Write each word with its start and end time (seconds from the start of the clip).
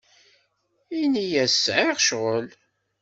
Ini-as 1.01 1.53
sɛiɣ 1.65 1.97
ccɣel. 2.01 2.47